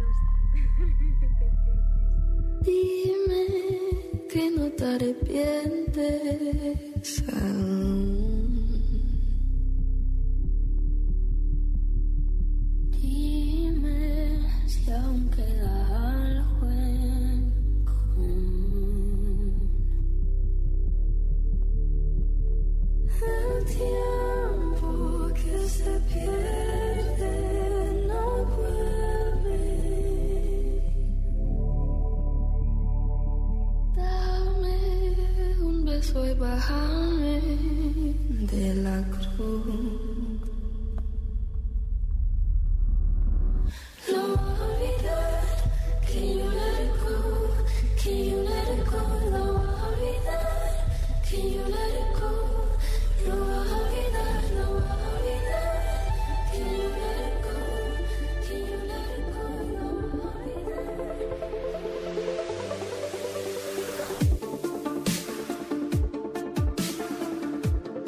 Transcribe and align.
Dime 2.64 3.44
que 4.30 4.50
no 4.56 4.66
te 4.72 4.84
arrepientes 4.84 7.08
aún. 7.32 8.70
Dime 12.90 14.40
si 14.66 14.90
aún 14.90 15.30
queda 15.30 15.72
algo 16.16 16.39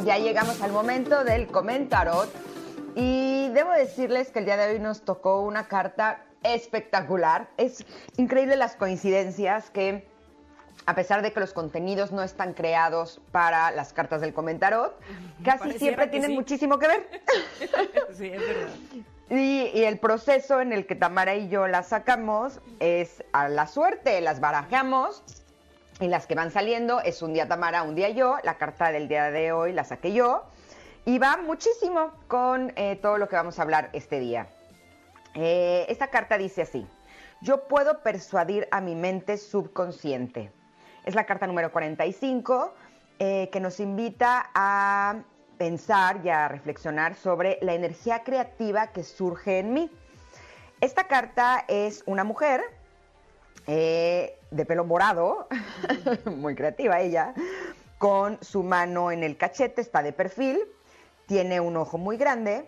Ya 0.04 0.18
llegamos 0.18 0.60
al 0.62 0.72
momento 0.72 1.22
del 1.22 1.46
comentarot 1.46 2.28
y 2.96 3.48
debo 3.50 3.70
decirles 3.70 4.32
que 4.32 4.40
el 4.40 4.46
día 4.46 4.56
de 4.56 4.72
hoy 4.72 4.80
nos 4.80 5.02
tocó 5.02 5.42
una 5.42 5.68
carta 5.68 6.24
espectacular. 6.42 7.48
Es 7.56 7.84
increíble 8.16 8.56
las 8.56 8.74
coincidencias 8.74 9.70
que 9.70 10.08
a 10.86 10.96
pesar 10.96 11.22
de 11.22 11.32
que 11.32 11.38
los 11.38 11.52
contenidos 11.52 12.10
no 12.10 12.24
están 12.24 12.52
creados 12.52 13.20
para 13.30 13.70
las 13.70 13.92
cartas 13.92 14.20
del 14.20 14.34
comentarot, 14.34 14.98
casi 15.44 15.58
Pareciera 15.58 15.78
siempre 15.78 16.06
tienen 16.08 16.30
sí. 16.30 16.34
muchísimo 16.34 16.78
que 16.78 16.88
ver. 16.88 17.22
Sí, 18.12 18.26
es 18.26 18.40
verdad. 18.40 18.68
Y, 19.30 19.70
y 19.72 19.84
el 19.84 19.98
proceso 19.98 20.60
en 20.60 20.74
el 20.74 20.86
que 20.86 20.94
Tamara 20.94 21.34
y 21.36 21.48
yo 21.48 21.66
las 21.66 21.88
sacamos 21.88 22.60
es 22.80 23.24
a 23.32 23.48
la 23.48 23.66
suerte, 23.66 24.20
las 24.20 24.40
barajamos 24.40 25.22
y 26.02 26.08
las 26.08 26.26
que 26.26 26.34
van 26.34 26.50
saliendo 26.50 27.00
es 27.00 27.22
un 27.22 27.32
día 27.32 27.46
Tamara, 27.46 27.84
un 27.84 27.94
día 27.94 28.08
yo. 28.08 28.36
La 28.42 28.58
carta 28.58 28.90
del 28.90 29.06
día 29.06 29.30
de 29.30 29.52
hoy 29.52 29.72
la 29.72 29.84
saqué 29.84 30.12
yo 30.12 30.42
y 31.04 31.20
va 31.20 31.36
muchísimo 31.36 32.12
con 32.26 32.72
eh, 32.74 32.96
todo 32.96 33.18
lo 33.18 33.28
que 33.28 33.36
vamos 33.36 33.58
a 33.58 33.62
hablar 33.62 33.88
este 33.92 34.18
día. 34.18 34.48
Eh, 35.34 35.86
esta 35.88 36.08
carta 36.08 36.36
dice 36.38 36.62
así, 36.62 36.88
yo 37.40 37.68
puedo 37.68 38.02
persuadir 38.02 38.66
a 38.72 38.80
mi 38.80 38.96
mente 38.96 39.38
subconsciente. 39.38 40.50
Es 41.04 41.14
la 41.14 41.24
carta 41.24 41.46
número 41.46 41.70
45 41.70 42.74
eh, 43.20 43.48
que 43.52 43.60
nos 43.60 43.78
invita 43.78 44.50
a 44.54 45.22
pensar 45.56 46.20
y 46.24 46.30
a 46.30 46.48
reflexionar 46.48 47.14
sobre 47.14 47.58
la 47.62 47.74
energía 47.74 48.24
creativa 48.24 48.88
que 48.88 49.04
surge 49.04 49.60
en 49.60 49.72
mí. 49.72 49.90
Esta 50.80 51.04
carta 51.04 51.64
es 51.68 52.02
una 52.06 52.24
mujer 52.24 52.60
de 54.52 54.66
pelo 54.66 54.84
morado, 54.84 55.46
muy 56.36 56.54
creativa 56.54 57.00
ella, 57.00 57.34
con 57.98 58.38
su 58.42 58.62
mano 58.62 59.10
en 59.10 59.22
el 59.22 59.36
cachete, 59.36 59.80
está 59.80 60.02
de 60.02 60.12
perfil, 60.12 60.60
tiene 61.26 61.60
un 61.60 61.76
ojo 61.76 61.98
muy 61.98 62.16
grande, 62.16 62.66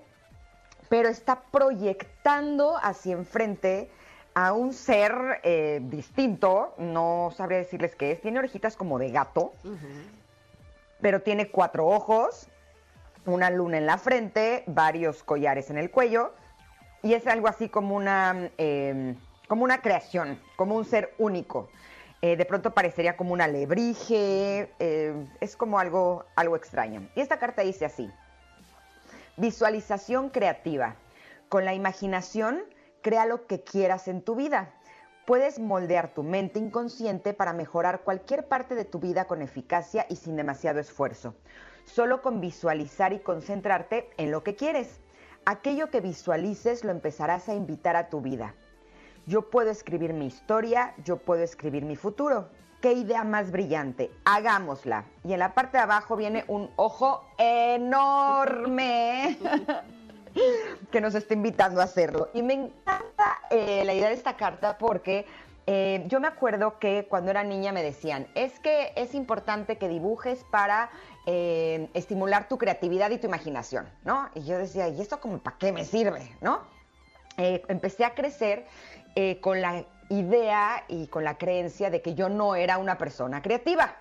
pero 0.88 1.08
está 1.08 1.42
proyectando 1.50 2.76
hacia 2.76 3.12
enfrente 3.12 3.90
a 4.34 4.52
un 4.52 4.72
ser 4.72 5.40
eh, 5.42 5.80
distinto, 5.84 6.74
no 6.78 7.32
sabría 7.36 7.58
decirles 7.58 7.94
qué 7.94 8.12
es, 8.12 8.20
tiene 8.20 8.38
orejitas 8.38 8.76
como 8.76 8.98
de 8.98 9.10
gato, 9.10 9.52
pero 11.00 11.22
tiene 11.22 11.50
cuatro 11.50 11.86
ojos, 11.86 12.48
una 13.26 13.50
luna 13.50 13.78
en 13.78 13.86
la 13.86 13.98
frente, 13.98 14.64
varios 14.66 15.22
collares 15.22 15.70
en 15.70 15.78
el 15.78 15.90
cuello, 15.90 16.32
y 17.02 17.14
es 17.14 17.26
algo 17.26 17.48
así 17.48 17.68
como 17.68 17.94
una, 17.94 18.50
eh, 18.58 19.14
como 19.46 19.64
una 19.64 19.80
creación, 19.80 20.40
como 20.56 20.74
un 20.74 20.84
ser 20.84 21.14
único. 21.18 21.68
Eh, 22.24 22.36
de 22.36 22.46
pronto 22.46 22.72
parecería 22.72 23.18
como 23.18 23.34
una 23.34 23.44
alebrije, 23.44 24.72
eh, 24.78 25.26
es 25.42 25.56
como 25.58 25.78
algo, 25.78 26.24
algo 26.36 26.56
extraño. 26.56 27.06
Y 27.14 27.20
esta 27.20 27.38
carta 27.38 27.60
dice 27.60 27.84
así, 27.84 28.10
visualización 29.36 30.30
creativa. 30.30 30.96
Con 31.50 31.66
la 31.66 31.74
imaginación, 31.74 32.62
crea 33.02 33.26
lo 33.26 33.46
que 33.46 33.62
quieras 33.62 34.08
en 34.08 34.22
tu 34.22 34.36
vida. 34.36 34.72
Puedes 35.26 35.58
moldear 35.58 36.14
tu 36.14 36.22
mente 36.22 36.58
inconsciente 36.58 37.34
para 37.34 37.52
mejorar 37.52 38.00
cualquier 38.04 38.48
parte 38.48 38.74
de 38.74 38.86
tu 38.86 39.00
vida 39.00 39.26
con 39.26 39.42
eficacia 39.42 40.06
y 40.08 40.16
sin 40.16 40.34
demasiado 40.34 40.80
esfuerzo. 40.80 41.34
Solo 41.84 42.22
con 42.22 42.40
visualizar 42.40 43.12
y 43.12 43.18
concentrarte 43.18 44.08
en 44.16 44.30
lo 44.30 44.42
que 44.42 44.56
quieres. 44.56 44.98
Aquello 45.44 45.90
que 45.90 46.00
visualices 46.00 46.84
lo 46.84 46.90
empezarás 46.90 47.50
a 47.50 47.54
invitar 47.54 47.96
a 47.96 48.08
tu 48.08 48.22
vida. 48.22 48.54
Yo 49.26 49.48
puedo 49.48 49.70
escribir 49.70 50.12
mi 50.12 50.26
historia, 50.26 50.94
yo 51.02 51.16
puedo 51.16 51.42
escribir 51.42 51.84
mi 51.84 51.96
futuro. 51.96 52.48
¿Qué 52.82 52.92
idea 52.92 53.24
más 53.24 53.50
brillante? 53.50 54.10
Hagámosla. 54.26 55.06
Y 55.24 55.32
en 55.32 55.38
la 55.38 55.54
parte 55.54 55.78
de 55.78 55.82
abajo 55.82 56.14
viene 56.14 56.44
un 56.46 56.70
ojo 56.76 57.24
enorme 57.38 59.38
que 60.92 61.00
nos 61.00 61.14
está 61.14 61.32
invitando 61.32 61.80
a 61.80 61.84
hacerlo. 61.84 62.28
Y 62.34 62.42
me 62.42 62.52
encanta 62.52 63.38
eh, 63.50 63.82
la 63.86 63.94
idea 63.94 64.08
de 64.08 64.14
esta 64.14 64.36
carta 64.36 64.76
porque 64.76 65.24
eh, 65.66 66.04
yo 66.08 66.20
me 66.20 66.28
acuerdo 66.28 66.78
que 66.78 67.06
cuando 67.08 67.30
era 67.30 67.44
niña 67.44 67.72
me 67.72 67.82
decían, 67.82 68.26
es 68.34 68.60
que 68.60 68.92
es 68.94 69.14
importante 69.14 69.78
que 69.78 69.88
dibujes 69.88 70.44
para 70.50 70.90
eh, 71.24 71.88
estimular 71.94 72.46
tu 72.46 72.58
creatividad 72.58 73.10
y 73.10 73.16
tu 73.16 73.26
imaginación, 73.26 73.88
¿no? 74.04 74.28
Y 74.34 74.44
yo 74.44 74.58
decía, 74.58 74.86
¿y 74.88 75.00
esto 75.00 75.18
como 75.18 75.38
para 75.38 75.56
qué 75.56 75.72
me 75.72 75.86
sirve, 75.86 76.36
no? 76.42 76.60
Empecé 77.36 78.04
a 78.04 78.14
crecer 78.14 78.64
eh, 79.14 79.40
con 79.40 79.60
la 79.60 79.84
idea 80.08 80.84
y 80.88 81.06
con 81.06 81.24
la 81.24 81.38
creencia 81.38 81.90
de 81.90 82.02
que 82.02 82.14
yo 82.14 82.28
no 82.28 82.54
era 82.54 82.78
una 82.78 82.98
persona 82.98 83.42
creativa. 83.42 83.96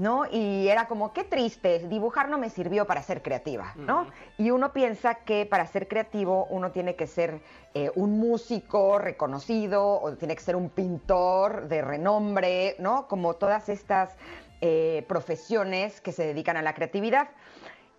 ¿no? 0.00 0.24
Y 0.30 0.66
era 0.68 0.88
como, 0.88 1.12
qué 1.12 1.24
triste, 1.24 1.86
dibujar 1.86 2.30
no 2.30 2.38
me 2.38 2.48
sirvió 2.48 2.86
para 2.86 3.02
ser 3.02 3.20
creativa, 3.20 3.74
¿no? 3.76 4.06
Y 4.38 4.50
uno 4.50 4.72
piensa 4.72 5.16
que 5.16 5.44
para 5.44 5.66
ser 5.66 5.88
creativo 5.88 6.46
uno 6.48 6.70
tiene 6.70 6.94
que 6.94 7.06
ser 7.06 7.42
eh, 7.74 7.90
un 7.96 8.18
músico 8.18 8.98
reconocido 8.98 10.00
o 10.00 10.16
tiene 10.16 10.34
que 10.36 10.42
ser 10.42 10.56
un 10.56 10.70
pintor 10.70 11.68
de 11.68 11.82
renombre, 11.82 12.76
¿no? 12.78 13.08
Como 13.08 13.34
todas 13.34 13.68
estas 13.68 14.16
eh, 14.62 15.04
profesiones 15.06 16.00
que 16.00 16.12
se 16.12 16.24
dedican 16.24 16.56
a 16.56 16.62
la 16.62 16.72
creatividad. 16.72 17.28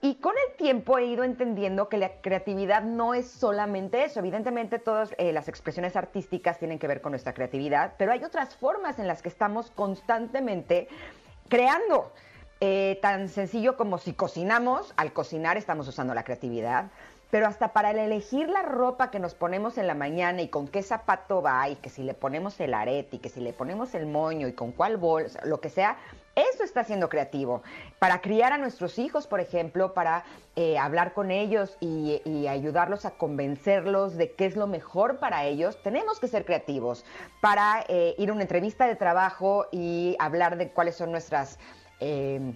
Y 0.03 0.15
con 0.15 0.33
el 0.47 0.57
tiempo 0.57 0.97
he 0.97 1.05
ido 1.05 1.23
entendiendo 1.23 1.87
que 1.87 1.97
la 1.97 2.21
creatividad 2.21 2.81
no 2.81 3.13
es 3.13 3.29
solamente 3.29 4.03
eso. 4.03 4.19
Evidentemente 4.19 4.79
todas 4.79 5.13
eh, 5.19 5.31
las 5.31 5.47
expresiones 5.47 5.95
artísticas 5.95 6.57
tienen 6.57 6.79
que 6.79 6.87
ver 6.87 7.01
con 7.01 7.11
nuestra 7.11 7.35
creatividad, 7.35 7.93
pero 7.99 8.11
hay 8.11 8.23
otras 8.23 8.55
formas 8.55 8.97
en 8.97 9.05
las 9.05 9.21
que 9.21 9.29
estamos 9.29 9.69
constantemente 9.69 10.87
creando. 11.49 12.11
Eh, 12.63 12.99
tan 13.01 13.27
sencillo 13.29 13.75
como 13.75 13.97
si 13.97 14.13
cocinamos, 14.13 14.93
al 14.95 15.13
cocinar 15.13 15.57
estamos 15.57 15.87
usando 15.87 16.13
la 16.13 16.23
creatividad, 16.23 16.91
pero 17.31 17.47
hasta 17.47 17.73
para 17.73 17.89
el 17.89 17.97
elegir 17.97 18.49
la 18.49 18.61
ropa 18.61 19.09
que 19.09 19.19
nos 19.19 19.33
ponemos 19.33 19.79
en 19.79 19.87
la 19.87 19.95
mañana 19.95 20.43
y 20.43 20.49
con 20.49 20.67
qué 20.67 20.83
zapato 20.83 21.41
va, 21.41 21.69
y 21.69 21.75
que 21.77 21.89
si 21.89 22.03
le 22.03 22.13
ponemos 22.13 22.59
el 22.59 22.75
arete, 22.75 23.15
y 23.15 23.19
que 23.19 23.29
si 23.29 23.39
le 23.39 23.53
ponemos 23.53 23.95
el 23.95 24.05
moño 24.05 24.47
y 24.47 24.53
con 24.53 24.73
cuál 24.73 24.97
bolsa, 24.97 25.39
lo 25.43 25.59
que 25.59 25.69
sea, 25.69 25.97
eso 26.35 26.63
está 26.63 26.83
siendo 26.83 27.09
creativo. 27.09 27.61
Para 27.99 28.21
criar 28.21 28.53
a 28.53 28.57
nuestros 28.57 28.99
hijos, 28.99 29.27
por 29.27 29.39
ejemplo, 29.39 29.93
para 29.93 30.23
eh, 30.55 30.77
hablar 30.77 31.13
con 31.13 31.31
ellos 31.31 31.77
y, 31.79 32.21
ayudarlos 32.47 33.05
a 33.05 33.11
convencerlos 33.11 34.17
de 34.17 34.33
qué 34.33 34.45
es 34.45 34.55
lo 34.55 34.67
mejor 34.67 35.19
para 35.19 35.45
ellos, 35.45 35.81
tenemos 35.83 36.19
que 36.19 36.27
ser 36.27 36.45
creativos. 36.45 37.05
Para 37.39 37.85
eh, 37.87 38.15
ir 38.17 38.29
a 38.29 38.33
una 38.33 38.41
entrevista 38.41 38.87
de 38.87 38.95
trabajo 38.95 39.67
y 39.71 40.15
hablar 40.19 40.57
de 40.57 40.69
cuáles 40.69 40.95
son 40.95 41.11
nuestras... 41.11 41.59
eh, 41.99 42.53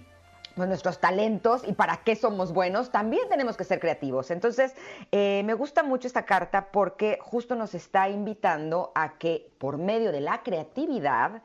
pues, 0.56 0.68
nuestros 0.68 0.98
talentos 1.00 1.62
y 1.68 1.74
para 1.74 1.98
qué 1.98 2.16
somos 2.16 2.54
buenos, 2.54 2.90
también 2.90 3.28
tenemos 3.28 3.58
que 3.58 3.64
ser 3.64 3.78
creativos. 3.78 4.30
Entonces, 4.30 4.74
eh, 5.12 5.42
me 5.44 5.52
gusta 5.52 5.82
mucho 5.82 6.06
esta 6.06 6.24
carta 6.24 6.68
porque 6.72 7.18
justo 7.20 7.54
nos 7.56 7.74
está 7.74 8.08
invitando 8.08 8.90
a 8.94 9.18
que 9.18 9.50
por 9.58 9.76
medio 9.76 10.12
de 10.12 10.22
la 10.22 10.42
creatividad 10.42 11.42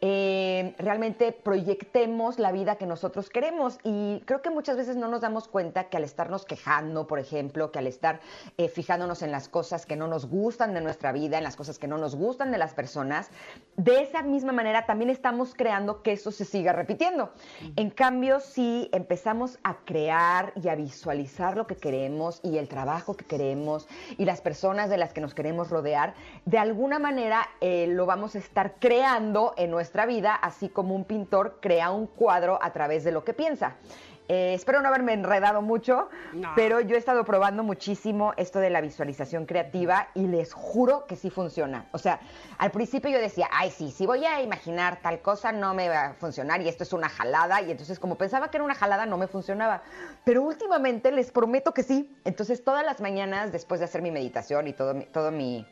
eh, 0.00 0.74
realmente 0.78 1.32
proyectemos 1.32 2.38
la 2.38 2.52
vida 2.52 2.76
que 2.76 2.86
nosotros 2.86 3.30
queremos. 3.30 3.78
Y 3.82 4.20
creo 4.26 4.42
que 4.42 4.50
muchas 4.50 4.76
veces 4.76 4.96
no 4.96 5.08
nos 5.08 5.20
damos 5.20 5.48
cuenta 5.48 5.88
que 5.88 5.96
al 5.96 6.04
estarnos 6.04 6.44
quejando, 6.44 7.06
por 7.06 7.18
ejemplo, 7.18 7.72
que 7.72 7.80
al 7.80 7.86
estar 7.86 8.20
eh, 8.56 8.68
fijándonos 8.68 9.22
en 9.22 9.32
las 9.32 9.48
cosas 9.48 9.86
que 9.86 9.96
no 9.96 10.06
nos 10.06 10.26
gustan 10.26 10.74
de 10.74 10.80
nuestra 10.80 11.12
vida, 11.12 11.38
en 11.38 11.44
las 11.44 11.56
cosas 11.56 11.78
que 11.78 11.88
no 11.88 11.98
nos 11.98 12.14
gustan 12.14 12.52
de 12.52 12.58
las 12.58 12.74
personas, 12.74 13.30
de 13.76 14.02
esa 14.02 14.22
misma 14.22 14.52
manera 14.52 14.86
también 14.86 15.10
estamos 15.10 15.54
creando 15.54 16.02
que 16.02 16.12
eso 16.12 16.30
se 16.30 16.44
siga 16.44 16.72
repitiendo. 16.72 17.32
En 17.76 17.90
cambio, 17.90 18.40
si 18.40 18.88
empezamos 18.92 19.58
a 19.64 19.78
crear 19.84 20.52
y 20.62 20.68
a 20.68 20.76
visualizar 20.76 21.56
lo 21.56 21.66
que 21.66 21.76
queremos 21.76 22.40
y 22.44 22.58
el 22.58 22.68
trabajo 22.68 23.16
que 23.16 23.24
queremos 23.24 23.88
y 24.16 24.24
las 24.24 24.40
personas 24.40 24.90
de 24.90 24.96
las 24.96 25.12
que 25.12 25.20
nos 25.20 25.34
queremos 25.34 25.70
rodear, 25.70 26.14
de 26.44 26.58
alguna 26.58 26.98
manera 26.98 27.48
eh, 27.60 27.86
lo 27.88 28.06
vamos 28.06 28.36
a 28.36 28.38
estar 28.38 28.76
creando 28.78 29.54
en 29.56 29.70
nuestra 29.70 29.87
nuestra 29.88 30.04
vida, 30.04 30.34
así 30.34 30.68
como 30.68 30.94
un 30.94 31.04
pintor 31.06 31.60
crea 31.62 31.90
un 31.92 32.06
cuadro 32.06 32.58
a 32.60 32.74
través 32.74 33.04
de 33.04 33.10
lo 33.12 33.24
que 33.24 33.32
piensa. 33.32 33.76
Eh, 34.30 34.52
espero 34.52 34.82
no 34.82 34.88
haberme 34.88 35.14
enredado 35.14 35.62
mucho, 35.62 36.10
No. 36.34 36.52
pero 36.54 36.82
yo 36.82 36.96
he 36.96 36.98
estado 36.98 37.24
probando 37.24 37.62
muchísimo 37.62 38.34
esto 38.36 38.58
de 38.58 38.68
la 38.68 38.82
visualización 38.82 39.46
creativa 39.46 40.08
y 40.14 40.26
les 40.26 40.52
juro 40.52 41.06
que 41.06 41.16
sí 41.16 41.30
funciona. 41.30 41.86
O 41.92 41.98
sea, 41.98 42.20
al 42.58 42.70
principio 42.70 43.08
yo 43.08 43.18
decía, 43.18 43.48
ay, 43.50 43.70
sí, 43.70 43.90
si 43.90 44.04
voy 44.04 44.26
a 44.26 44.42
imaginar 44.42 44.98
tal 45.00 45.22
cosa 45.22 45.50
no 45.52 45.72
me 45.72 45.88
va 45.88 46.04
a 46.08 46.12
funcionar 46.12 46.60
y 46.60 46.68
esto 46.68 46.82
es 46.82 46.92
una 46.92 47.08
jalada. 47.08 47.62
Y 47.62 47.70
entonces 47.70 47.98
como 47.98 48.18
pensaba 48.18 48.50
que 48.50 48.58
era 48.58 48.64
una 48.64 48.74
jalada 48.74 49.06
no 49.06 49.16
me 49.16 49.28
funcionaba. 49.28 49.80
Pero 50.24 50.42
últimamente 50.42 51.10
les 51.10 51.30
prometo 51.30 51.72
que 51.72 51.82
sí. 51.82 52.14
Entonces 52.26 52.62
todas 52.62 52.84
las 52.84 53.00
mañanas 53.00 53.50
después 53.50 53.80
de 53.80 53.86
hacer 53.86 54.02
mi 54.02 54.10
meditación 54.10 54.68
y 54.68 54.74
todo, 54.74 54.92
todo 55.10 55.30
mi, 55.30 55.66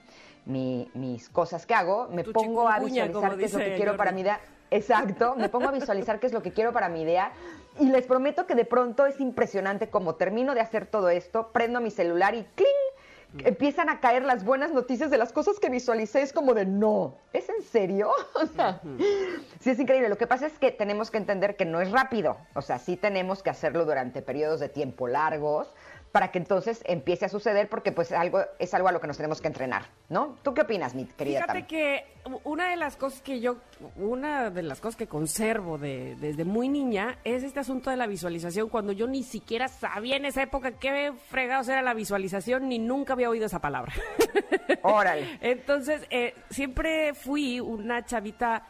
mi- 0.47 0.91
mis 0.95 1.29
cosas 1.29 1.67
que 1.67 1.75
hago, 1.75 2.09
me 2.11 2.25
Tu 2.25 2.33
pongo 2.33 2.69
a 2.69 2.79
visualizar 2.81 3.37
qué 3.37 3.45
es 3.45 3.53
lo 3.53 3.59
que 3.59 3.77
quiero 3.77 3.97
para 3.97 4.13
mi 4.13 4.23
idea. 4.23 4.41
Exacto, 4.71 5.37
me 5.37 5.49
pongo 5.49 5.69
a 5.69 5.73
visualizar 5.73 6.19
qué 6.19 6.27
es 6.27 6.33
lo 6.33 6.43
que 6.43 6.53
quiero 6.53 6.73
para 6.73 6.89
mi 6.89 7.03
idea 7.03 7.31
y 7.79 7.89
les 7.89 8.07
prometo 8.07 8.47
que 8.47 8.55
de 8.57 8.65
pronto 8.65 9.07
es 9.07 9.21
impresionante 9.21 9.91
como 9.91 10.17
termino 10.17 10.55
de 10.55 10.61
hacer 10.61 10.87
todo 10.87 11.09
esto, 11.09 11.53
prendo 11.53 11.81
mi 11.81 11.91
celular 11.91 12.35
y 12.35 12.43
¡cling! 12.57 12.67
Empiezan 13.45 13.91
a 13.91 14.01
caer 14.01 14.25
las 14.25 14.45
buenas 14.45 14.73
noticias 14.73 15.11
de 15.11 15.19
las 15.19 15.31
cosas 15.33 15.61
que 15.61 15.69
visualicé. 15.69 16.23
Es 16.23 16.33
como 16.33 16.55
de, 16.55 16.65
no, 16.65 17.17
¿es 17.35 17.49
en 17.51 17.61
serio? 17.63 18.11
O 18.35 18.47
sea, 18.47 18.81
sí 19.61 19.71
es 19.71 19.79
increíble. 19.79 20.09
Lo 20.09 20.17
que 20.17 20.27
pasa 20.27 20.47
es 20.47 20.59
que 20.59 20.71
tenemos 20.73 21.11
que 21.11 21.19
entender 21.19 21.55
que 21.55 21.67
no 21.67 21.81
es 21.83 21.91
rápido. 21.91 22.39
O 22.55 22.63
sea, 22.63 22.79
sí 22.79 22.97
tenemos 22.97 23.43
que 23.43 23.51
hacerlo 23.51 23.85
durante 23.85 24.23
periodos 24.23 24.59
de 24.61 24.69
tiempo 24.71 25.07
largos 25.07 25.69
para 26.17 26.31
que 26.33 26.39
entonces 26.39 26.81
empiece 26.87 27.27
a 27.27 27.29
suceder 27.29 27.69
porque 27.69 27.93
pues 27.93 28.11
algo 28.11 28.41
es 28.59 28.73
algo 28.73 28.89
a 28.89 28.93
lo 28.93 29.01
que 29.03 29.07
nos 29.07 29.19
tenemos 29.19 29.43
que 29.43 29.49
entrenar, 29.49 29.83
¿no? 30.09 30.39
¿Tú 30.43 30.55
qué 30.55 30.63
opinas, 30.63 30.95
mi 30.95 31.05
querida 31.05 31.41
Fíjate 31.43 31.59
Tam? 31.61 31.67
que 31.69 32.05
una 32.45 32.71
de 32.71 32.77
las 32.77 32.97
cosas 32.97 33.21
que 33.21 33.39
yo, 33.41 33.57
una 33.97 34.49
de 34.49 34.63
las 34.63 34.81
cosas 34.81 34.97
que 34.97 35.07
conservo 35.07 35.77
de- 35.77 36.17
desde 36.19 36.45
muy 36.47 36.71
niña 36.71 37.19
es 37.23 37.43
este 37.43 37.61
asunto 37.61 37.91
de 37.91 37.99
la 37.99 38.07
visualización, 38.07 38.71
cuando 38.71 38.93
yo 38.93 39.07
ni 39.07 39.25
siquiera 39.25 39.69
sabía 39.69 40.17
en 40.17 40.25
esa 40.25 40.43
época 40.43 40.73
qué 40.79 41.13
fregados 41.29 41.69
era 41.69 41.83
la 41.83 41.93
visualización, 41.93 42.67
ni 42.71 42.79
nunca 42.79 43.13
había 43.13 43.29
oído 43.29 43.45
esa 43.45 43.59
palabra. 43.61 43.93
Órale. 44.83 45.39
Entonces, 45.43 46.01
eh, 46.09 46.33
siempre 46.49 47.13
fui 47.13 47.61
una 47.61 48.07
chavita, 48.07 48.67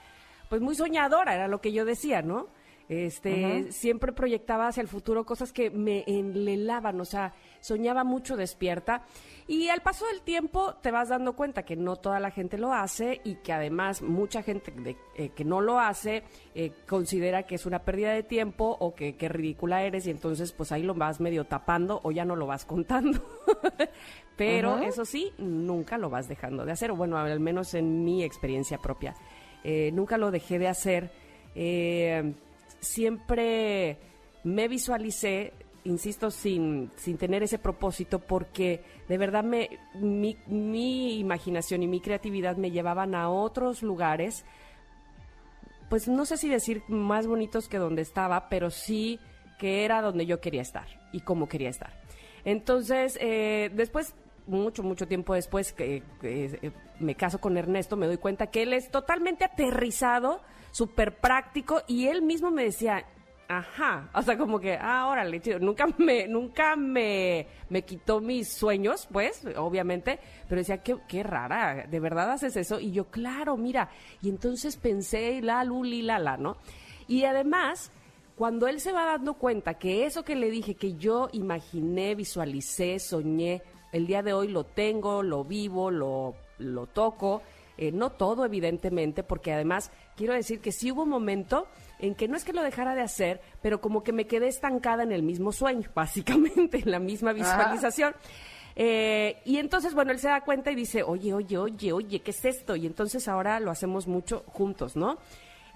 pues 0.48 0.60
muy 0.60 0.74
soñadora, 0.74 1.34
era 1.34 1.46
lo 1.46 1.60
que 1.60 1.72
yo 1.72 1.84
decía, 1.84 2.22
¿no? 2.22 2.48
Este, 2.88 3.72
siempre 3.72 4.12
proyectaba 4.12 4.68
hacia 4.68 4.80
el 4.80 4.86
futuro 4.86 5.24
cosas 5.26 5.52
que 5.52 5.70
me 5.70 6.04
enlelaban, 6.06 7.00
o 7.00 7.04
sea, 7.04 7.34
soñaba 7.60 8.04
mucho 8.04 8.36
despierta. 8.36 9.02
Y 9.48 9.68
al 9.68 9.80
paso 9.82 10.06
del 10.06 10.22
tiempo 10.22 10.74
te 10.82 10.92
vas 10.92 11.08
dando 11.08 11.34
cuenta 11.34 11.64
que 11.64 11.74
no 11.76 11.96
toda 11.96 12.20
la 12.20 12.30
gente 12.30 12.58
lo 12.58 12.72
hace 12.72 13.20
y 13.24 13.36
que 13.36 13.52
además 13.52 14.02
mucha 14.02 14.42
gente 14.42 14.70
de- 14.70 14.96
eh, 15.16 15.30
que 15.30 15.44
no 15.44 15.60
lo 15.60 15.80
hace 15.80 16.22
eh, 16.54 16.72
considera 16.88 17.42
que 17.44 17.56
es 17.56 17.66
una 17.66 17.80
pérdida 17.84 18.12
de 18.12 18.22
tiempo 18.22 18.76
o 18.78 18.94
que, 18.94 19.16
que 19.16 19.28
ridícula 19.28 19.82
eres 19.82 20.06
y 20.06 20.10
entonces 20.10 20.52
pues 20.52 20.70
ahí 20.72 20.82
lo 20.82 20.94
vas 20.94 21.20
medio 21.20 21.44
tapando 21.44 22.00
o 22.04 22.12
ya 22.12 22.24
no 22.24 22.36
lo 22.36 22.46
vas 22.46 22.64
contando. 22.64 23.20
Pero 24.36 24.78
eso 24.78 25.04
sí, 25.04 25.32
nunca 25.38 25.96
lo 25.96 26.10
vas 26.10 26.28
dejando 26.28 26.64
de 26.66 26.72
hacer, 26.72 26.90
o 26.90 26.96
bueno, 26.96 27.16
al 27.16 27.40
menos 27.40 27.72
en 27.74 28.04
mi 28.04 28.22
experiencia 28.22 28.78
propia. 28.78 29.14
Eh, 29.64 29.90
nunca 29.92 30.18
lo 30.18 30.30
dejé 30.30 30.58
de 30.58 30.68
hacer. 30.68 31.10
Eh, 31.54 32.34
siempre 32.86 33.98
me 34.44 34.68
visualicé, 34.68 35.52
insisto, 35.84 36.30
sin, 36.30 36.90
sin 36.96 37.18
tener 37.18 37.42
ese 37.42 37.58
propósito, 37.58 38.20
porque 38.20 38.84
de 39.08 39.18
verdad 39.18 39.44
me, 39.44 39.68
mi, 39.94 41.18
imaginación 41.18 41.82
y 41.82 41.88
mi 41.88 42.00
creatividad 42.00 42.56
me 42.56 42.70
llevaban 42.70 43.14
a 43.14 43.28
otros 43.28 43.82
lugares, 43.82 44.44
pues 45.88 46.08
no 46.08 46.24
sé 46.26 46.36
si 46.36 46.48
decir 46.48 46.82
más 46.88 47.26
bonitos 47.26 47.68
que 47.68 47.78
donde 47.78 48.02
estaba, 48.02 48.48
pero 48.48 48.70
sí 48.70 49.20
que 49.58 49.84
era 49.84 50.02
donde 50.02 50.26
yo 50.26 50.40
quería 50.40 50.62
estar 50.62 50.86
y 51.12 51.20
cómo 51.20 51.48
quería 51.48 51.70
estar. 51.70 51.92
Entonces, 52.44 53.18
eh, 53.20 53.70
después, 53.74 54.14
mucho, 54.46 54.82
mucho 54.82 55.08
tiempo 55.08 55.34
después 55.34 55.72
que, 55.72 56.02
que, 56.20 56.58
eh, 56.62 56.72
me 57.00 57.16
caso 57.16 57.40
con 57.40 57.56
Ernesto, 57.56 57.96
me 57.96 58.06
doy 58.06 58.18
cuenta 58.18 58.46
que 58.48 58.62
él 58.62 58.72
es 58.72 58.90
totalmente 58.90 59.44
aterrizado, 59.44 60.40
súper 60.76 61.16
práctico, 61.16 61.80
y 61.86 62.06
él 62.08 62.20
mismo 62.20 62.50
me 62.50 62.64
decía, 62.64 63.06
ajá, 63.48 64.10
o 64.12 64.20
sea, 64.20 64.36
como 64.36 64.60
que, 64.60 64.76
ah, 64.78 65.06
órale, 65.06 65.40
chido. 65.40 65.58
nunca 65.58 65.86
me, 65.96 66.28
nunca 66.28 66.76
me, 66.76 67.46
me 67.70 67.80
quitó 67.80 68.20
mis 68.20 68.52
sueños, 68.52 69.08
pues, 69.10 69.42
obviamente, 69.56 70.18
pero 70.46 70.60
decía, 70.60 70.82
qué, 70.82 70.98
qué 71.08 71.22
rara, 71.22 71.86
¿de 71.86 71.98
verdad 71.98 72.30
haces 72.30 72.58
eso? 72.58 72.78
Y 72.78 72.92
yo, 72.92 73.06
claro, 73.06 73.56
mira, 73.56 73.88
y 74.20 74.28
entonces 74.28 74.76
pensé, 74.76 75.40
la, 75.40 75.64
luli, 75.64 76.02
la, 76.02 76.18
la, 76.18 76.36
¿no? 76.36 76.58
Y 77.08 77.24
además, 77.24 77.90
cuando 78.36 78.68
él 78.68 78.78
se 78.78 78.92
va 78.92 79.06
dando 79.06 79.32
cuenta 79.32 79.78
que 79.78 80.04
eso 80.04 80.26
que 80.26 80.36
le 80.36 80.50
dije, 80.50 80.74
que 80.74 80.96
yo 80.96 81.30
imaginé, 81.32 82.14
visualicé, 82.14 82.98
soñé, 82.98 83.62
el 83.92 84.06
día 84.06 84.22
de 84.22 84.34
hoy 84.34 84.48
lo 84.48 84.64
tengo, 84.64 85.22
lo 85.22 85.42
vivo, 85.42 85.90
lo, 85.90 86.34
lo 86.58 86.86
toco, 86.86 87.40
eh, 87.78 87.92
no 87.92 88.10
todo 88.10 88.44
evidentemente, 88.44 89.22
porque 89.22 89.52
además 89.52 89.90
quiero 90.16 90.34
decir 90.34 90.60
que 90.60 90.72
sí 90.72 90.90
hubo 90.92 91.02
un 91.02 91.08
momento 91.08 91.66
en 91.98 92.14
que 92.14 92.28
no 92.28 92.36
es 92.36 92.44
que 92.44 92.52
lo 92.52 92.62
dejara 92.62 92.94
de 92.94 93.02
hacer, 93.02 93.40
pero 93.62 93.80
como 93.80 94.02
que 94.02 94.12
me 94.12 94.26
quedé 94.26 94.48
estancada 94.48 95.02
en 95.02 95.12
el 95.12 95.22
mismo 95.22 95.52
sueño, 95.52 95.90
básicamente, 95.94 96.78
en 96.78 96.90
la 96.90 96.98
misma 96.98 97.32
visualización. 97.32 98.14
Eh, 98.78 99.40
y 99.44 99.56
entonces, 99.56 99.94
bueno, 99.94 100.12
él 100.12 100.18
se 100.18 100.28
da 100.28 100.42
cuenta 100.42 100.70
y 100.70 100.74
dice, 100.74 101.02
oye, 101.02 101.32
oye, 101.32 101.56
oye, 101.56 101.92
oye, 101.92 102.20
¿qué 102.20 102.30
es 102.30 102.44
esto? 102.44 102.76
Y 102.76 102.86
entonces 102.86 103.26
ahora 103.26 103.58
lo 103.58 103.70
hacemos 103.70 104.06
mucho 104.06 104.44
juntos, 104.46 104.96
¿no? 104.96 105.18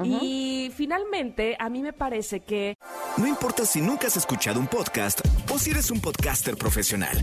Y 0.02 0.73
finalmente, 0.75 1.56
a 1.58 1.69
mí 1.69 1.82
me 1.82 1.93
parece 1.93 2.41
que 2.41 2.79
No 3.19 3.26
importa 3.26 3.67
si 3.67 3.81
nunca 3.81 4.06
has 4.06 4.17
escuchado 4.17 4.58
un 4.58 4.67
podcast 4.67 5.20
o 5.52 5.58
si 5.58 5.70
eres 5.70 5.91
un 5.91 6.00
podcaster 6.00 6.56
profesional. 6.56 7.19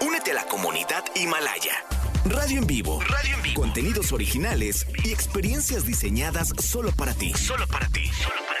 Únete 0.00 0.30
a 0.30 0.34
la 0.34 0.44
comunidad 0.44 1.04
Himalaya. 1.14 1.99
Radio 2.26 2.58
en 2.58 2.66
vivo. 2.66 3.00
Radio 3.00 3.36
en 3.36 3.42
vivo. 3.42 3.60
Contenidos 3.60 4.12
originales 4.12 4.86
y 5.04 5.10
experiencias 5.12 5.86
diseñadas 5.86 6.48
solo 6.58 6.90
para 6.92 7.14
ti. 7.14 7.32
Solo 7.34 7.66
para 7.66 7.86
ti. 7.88 8.10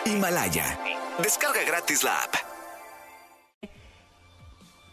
Himalaya. 0.06 0.78
Descarga 1.22 1.62
gratis 1.66 2.02
la 2.02 2.22
app. 2.22 2.34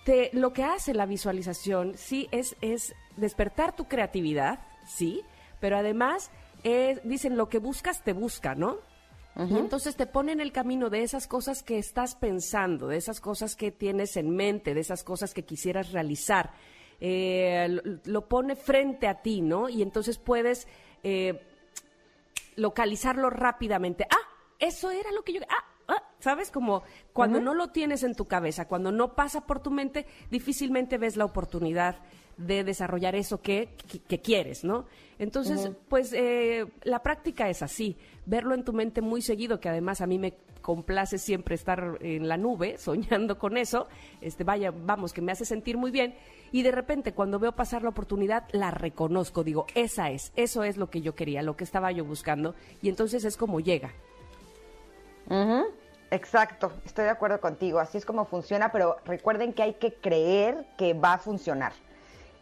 te- 0.06 0.30
lo 0.34 0.54
que 0.54 0.64
hace 0.64 0.94
la 0.94 1.06
visualización, 1.06 1.98
sí, 1.98 2.28
es, 2.32 2.56
es 2.62 2.94
despertar 3.18 3.76
tu 3.76 3.88
creatividad, 3.90 4.60
sí, 4.88 5.22
pero 5.60 5.78
además, 5.78 6.32
es, 6.64 7.02
dicen, 7.04 7.36
lo 7.36 7.50
que 7.50 7.58
buscas 7.60 8.04
te 8.06 8.14
busca, 8.14 8.56
¿no? 8.56 8.78
Y 9.36 9.56
entonces 9.56 9.96
te 9.96 10.08
pone 10.08 10.32
en 10.32 10.40
el 10.40 10.52
camino 10.52 10.90
de 10.90 11.04
esas 11.04 11.28
cosas 11.28 11.62
que 11.62 11.78
estás 11.78 12.16
pensando, 12.16 12.88
de 12.88 12.98
esas 12.98 13.20
cosas 13.22 13.56
que 13.56 13.72
tienes 13.72 14.18
en 14.18 14.32
mente, 14.36 14.74
de 14.74 14.80
esas 14.82 15.04
cosas 15.04 15.36
que 15.36 15.44
quisieras 15.46 15.92
realizar. 15.92 16.54
Eh, 17.00 18.00
lo, 18.06 18.28
pone 18.28 18.56
frente 18.56 19.08
a 19.08 19.22
ti, 19.22 19.42
¿no? 19.42 19.70
Y 19.70 19.82
entonces 19.82 20.18
puedes 20.18 20.68
eh, 21.04 21.42
localizarlo 22.56 23.30
rápidamente. 23.30 24.06
Ah, 24.10 24.28
eso 24.60 24.92
era 24.92 25.12
lo 25.12 25.24
que 25.24 25.34
yo... 25.34 25.42
Ah, 25.50 25.66
ah, 25.90 26.04
¿sabes? 26.20 26.52
Como 26.52 26.84
cuando 27.14 27.40
no 27.40 27.54
lo 27.54 27.70
tienes 27.70 28.04
en 28.04 28.16
tu 28.16 28.26
cabeza, 28.26 28.68
cuando 28.68 28.92
no 28.92 29.14
pasa 29.16 29.46
por 29.46 29.62
tu 29.62 29.70
mente, 29.70 30.06
difícilmente 30.32 30.98
ves 30.98 31.18
la 31.18 31.26
oportunidad 31.26 32.00
de 32.38 32.64
desarrollar 32.64 33.16
eso 33.16 33.42
que, 33.42 33.70
que, 33.90 34.00
que 34.00 34.22
quieres, 34.22 34.64
¿no? 34.64 34.86
Entonces, 35.20 35.72
pues 35.90 36.14
eh, 36.14 36.66
la 36.84 37.02
práctica 37.02 37.50
es 37.50 37.64
así, 37.64 37.98
verlo 38.26 38.54
en 38.54 38.64
tu 38.64 38.74
mente 38.74 39.02
muy 39.02 39.22
seguido, 39.22 39.60
que 39.60 39.70
además 39.70 40.02
a 40.02 40.08
mí 40.08 40.20
me 40.20 40.34
complace 40.68 41.18
siempre 41.18 41.56
estar 41.56 41.98
en 42.02 42.28
la 42.28 42.36
nube, 42.36 42.78
soñando 42.78 43.38
con 43.40 43.56
eso, 43.56 43.88
este, 44.20 44.44
vaya, 44.44 44.74
vamos, 44.76 45.14
que 45.14 45.22
me 45.22 45.32
hace 45.32 45.46
sentir 45.46 45.78
muy 45.78 45.92
bien, 45.92 46.14
y 46.52 46.62
de 46.62 46.72
repente 46.72 47.14
cuando 47.14 47.40
veo 47.40 47.54
pasar 47.54 47.84
la 47.84 47.90
oportunidad, 47.90 48.44
la 48.52 48.72
reconozco, 48.72 49.46
digo, 49.46 49.66
esa 49.76 50.12
es, 50.12 50.34
eso 50.36 50.66
es 50.66 50.76
lo 50.76 50.90
que 50.90 51.02
yo 51.02 51.16
quería, 51.16 51.42
lo 51.42 51.56
que 51.56 51.64
estaba 51.64 51.94
yo 51.94 52.04
buscando, 52.04 52.54
y 52.82 52.90
entonces 52.90 53.24
es 53.24 53.38
como 53.38 53.62
llega. 53.62 53.94
Exacto, 56.12 56.74
estoy 56.86 57.06
de 57.06 57.12
acuerdo 57.12 57.40
contigo, 57.40 57.80
así 57.80 57.98
es 57.98 58.06
como 58.06 58.26
funciona, 58.26 58.70
pero 58.70 58.98
recuerden 59.06 59.54
que 59.54 59.64
hay 59.64 59.76
que 59.76 59.94
creer 59.94 60.66
que 60.78 60.94
va 60.94 61.14
a 61.14 61.18
funcionar. 61.18 61.72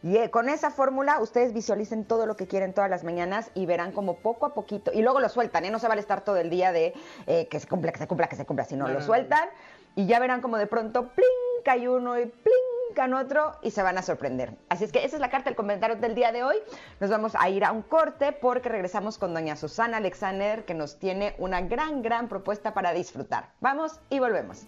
Y 0.06 0.18
eh, 0.18 0.30
con 0.30 0.50
esa 0.50 0.70
fórmula 0.70 1.20
ustedes 1.20 1.52
visualicen 1.52 2.06
todo 2.06 2.28
lo 2.28 2.36
que 2.36 2.46
quieren 2.46 2.74
todas 2.74 2.92
las 2.92 3.04
mañanas 3.04 3.50
y 3.56 3.66
verán 3.66 3.92
como 3.92 4.18
poco 4.18 4.46
a 4.46 4.54
poquito, 4.54 4.92
y 4.94 5.02
luego 5.02 5.20
lo 5.20 5.30
sueltan, 5.30 5.66
¿eh? 5.66 5.72
no 5.72 5.80
se 5.80 5.88
van 5.88 5.98
a 5.98 6.02
estar 6.02 6.22
todo 6.24 6.38
el 6.38 6.52
día 6.52 6.72
de 6.72 6.94
eh, 7.26 7.48
que 7.48 7.60
se 7.60 7.68
cumpla, 7.68 7.92
que 7.92 7.98
se 7.98 8.08
cumpla, 8.08 8.28
que 8.28 8.36
se 8.36 8.46
cumpla, 8.46 8.66
sino 8.66 8.88
No, 8.88 8.94
lo 8.94 9.02
sueltan 9.02 9.50
y 9.96 10.06
ya 10.06 10.20
verán 10.20 10.42
como 10.42 10.58
de 10.58 10.68
pronto, 10.68 11.08
¡pling! 11.08 11.64
cae 11.64 11.90
uno 11.90 12.20
y 12.20 12.28
¡pling! 12.28 12.94
cae 12.94 13.12
otro 13.16 13.58
y 13.64 13.72
se 13.72 13.82
van 13.82 13.98
a 13.98 14.04
sorprender. 14.04 14.56
Así 14.70 14.84
es 14.84 14.92
que 14.92 15.04
esa 15.04 15.16
es 15.16 15.22
la 15.22 15.32
carta 15.32 15.50
del 15.50 15.58
comentario 15.58 15.96
del 15.96 16.14
día 16.14 16.32
de 16.32 16.44
hoy. 16.44 16.58
Nos 17.00 17.10
vamos 17.10 17.34
a 17.36 17.50
ir 17.50 17.66
a 17.66 17.72
un 17.72 17.82
corte 17.82 18.32
porque 18.32 18.70
regresamos 18.70 19.18
con 19.18 19.34
doña 19.34 19.56
Susana 19.56 19.98
Alexander 19.98 20.66
que 20.66 20.76
nos 20.76 21.00
tiene 21.00 21.34
una 21.40 21.62
gran, 21.62 22.04
gran 22.04 22.30
propuesta 22.30 22.76
para 22.76 22.94
disfrutar. 22.94 23.50
Vamos 23.60 24.00
y 24.12 24.20
volvemos. 24.20 24.68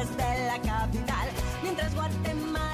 Desde 0.00 0.46
la 0.46 0.58
capital. 0.62 1.28
Mientras 1.62 1.94
Guatemala 1.94 2.69